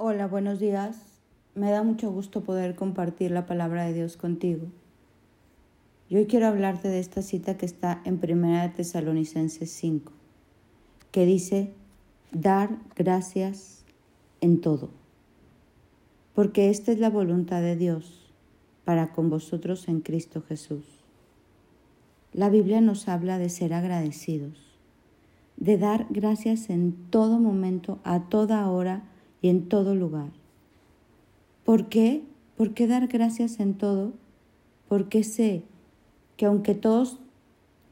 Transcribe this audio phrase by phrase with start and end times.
[0.00, 0.96] Hola, buenos días.
[1.56, 4.68] Me da mucho gusto poder compartir la palabra de Dios contigo.
[6.08, 10.12] Y hoy quiero hablarte de esta cita que está en 1 Tesalonicenses 5,
[11.10, 11.72] que dice,
[12.30, 13.82] dar gracias
[14.40, 14.90] en todo,
[16.32, 18.32] porque esta es la voluntad de Dios
[18.84, 20.86] para con vosotros en Cristo Jesús.
[22.32, 24.68] La Biblia nos habla de ser agradecidos
[25.56, 29.02] de dar gracias en todo momento, a toda hora
[29.42, 30.30] y en todo lugar.
[31.64, 32.22] ¿Por qué?
[32.56, 34.12] ¿Por qué dar gracias en todo?
[34.88, 35.62] Porque sé
[36.36, 37.18] que aunque todos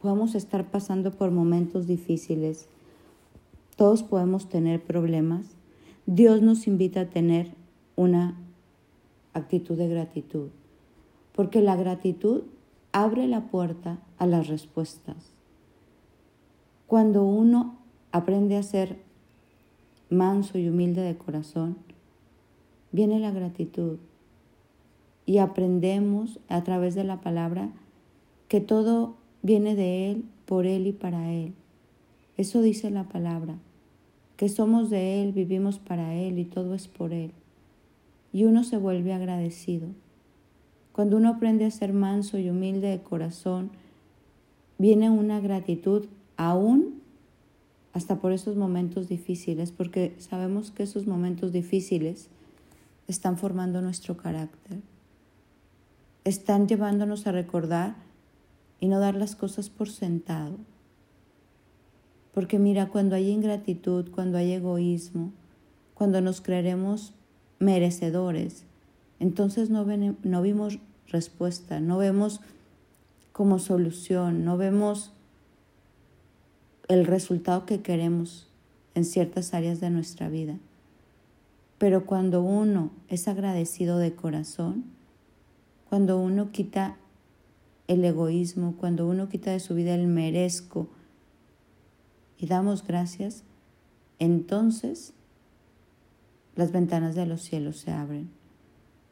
[0.00, 2.68] podamos estar pasando por momentos difíciles,
[3.76, 5.46] todos podemos tener problemas,
[6.06, 7.52] Dios nos invita a tener
[7.96, 8.36] una
[9.32, 10.48] actitud de gratitud,
[11.34, 12.42] porque la gratitud
[12.92, 15.32] abre la puerta a las respuestas.
[16.86, 17.78] Cuando uno
[18.10, 18.98] aprende a ser
[20.10, 21.76] manso y humilde de corazón,
[22.92, 23.98] viene la gratitud
[25.24, 27.70] y aprendemos a través de la palabra
[28.48, 31.54] que todo viene de Él, por Él y para Él.
[32.36, 33.56] Eso dice la palabra,
[34.36, 37.32] que somos de Él, vivimos para Él y todo es por Él.
[38.32, 39.88] Y uno se vuelve agradecido.
[40.92, 43.70] Cuando uno aprende a ser manso y humilde de corazón,
[44.78, 46.99] viene una gratitud aún
[47.92, 52.28] hasta por esos momentos difíciles, porque sabemos que esos momentos difíciles
[53.08, 54.78] están formando nuestro carácter,
[56.24, 57.96] están llevándonos a recordar
[58.78, 60.56] y no dar las cosas por sentado.
[62.32, 65.32] Porque mira, cuando hay ingratitud, cuando hay egoísmo,
[65.94, 67.12] cuando nos creeremos
[67.58, 68.64] merecedores,
[69.18, 69.84] entonces no,
[70.22, 72.40] no vimos respuesta, no vemos
[73.32, 75.12] como solución, no vemos
[76.90, 78.48] el resultado que queremos
[78.96, 80.58] en ciertas áreas de nuestra vida.
[81.78, 84.86] Pero cuando uno es agradecido de corazón,
[85.88, 86.96] cuando uno quita
[87.86, 90.88] el egoísmo, cuando uno quita de su vida el merezco
[92.38, 93.44] y damos gracias,
[94.18, 95.12] entonces
[96.56, 98.30] las ventanas de los cielos se abren.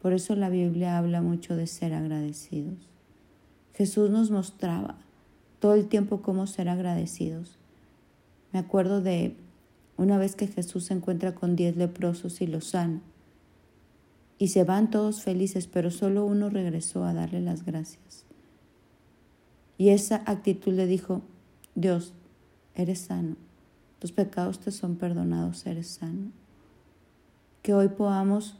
[0.00, 2.88] Por eso la Biblia habla mucho de ser agradecidos.
[3.74, 4.96] Jesús nos mostraba
[5.60, 7.58] todo el tiempo cómo ser agradecidos.
[8.52, 9.36] Me acuerdo de
[9.96, 13.00] una vez que Jesús se encuentra con diez leprosos y los sana.
[14.38, 18.24] Y se van todos felices, pero solo uno regresó a darle las gracias.
[19.78, 21.22] Y esa actitud le dijo,
[21.74, 22.12] Dios,
[22.74, 23.36] eres sano,
[23.98, 26.30] tus pecados te son perdonados, eres sano.
[27.62, 28.56] Que hoy podamos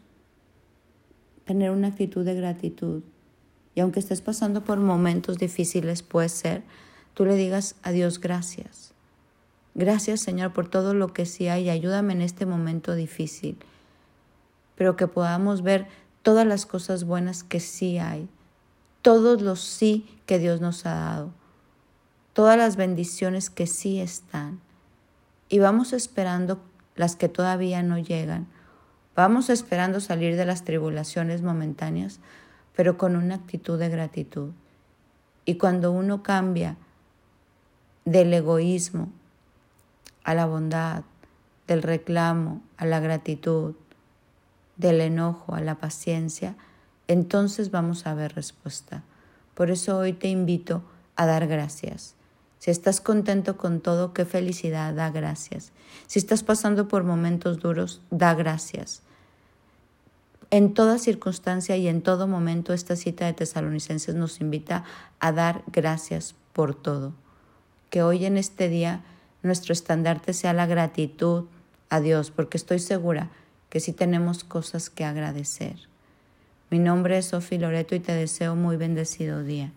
[1.44, 3.02] tener una actitud de gratitud.
[3.74, 6.62] Y aunque estés pasando por momentos difíciles, puede ser,
[7.14, 8.95] tú le digas a Dios gracias.
[9.78, 11.68] Gracias Señor por todo lo que sí hay.
[11.68, 13.58] Ayúdame en este momento difícil.
[14.74, 15.86] Pero que podamos ver
[16.22, 18.26] todas las cosas buenas que sí hay.
[19.02, 21.30] Todos los sí que Dios nos ha dado.
[22.32, 24.60] Todas las bendiciones que sí están.
[25.50, 26.58] Y vamos esperando
[26.94, 28.46] las que todavía no llegan.
[29.14, 32.20] Vamos esperando salir de las tribulaciones momentáneas,
[32.74, 34.52] pero con una actitud de gratitud.
[35.44, 36.78] Y cuando uno cambia
[38.06, 39.12] del egoísmo
[40.26, 41.04] a la bondad,
[41.68, 43.76] del reclamo, a la gratitud,
[44.76, 46.56] del enojo, a la paciencia,
[47.06, 49.04] entonces vamos a ver respuesta.
[49.54, 50.82] Por eso hoy te invito
[51.14, 52.16] a dar gracias.
[52.58, 55.70] Si estás contento con todo, qué felicidad, da gracias.
[56.08, 59.02] Si estás pasando por momentos duros, da gracias.
[60.50, 64.82] En toda circunstancia y en todo momento esta cita de tesalonicenses nos invita
[65.20, 67.12] a dar gracias por todo.
[67.90, 69.04] Que hoy en este día
[69.42, 71.44] nuestro estandarte sea la gratitud
[71.88, 73.30] a Dios, porque estoy segura
[73.68, 75.76] que sí tenemos cosas que agradecer.
[76.70, 79.72] Mi nombre es Sofía Loreto y te deseo muy bendecido día.